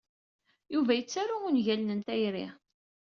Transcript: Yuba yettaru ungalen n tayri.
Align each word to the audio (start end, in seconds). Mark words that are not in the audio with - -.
Yuba 0.73 0.91
yettaru 0.95 1.37
ungalen 1.47 1.91
n 1.95 2.01
tayri. 2.07 2.47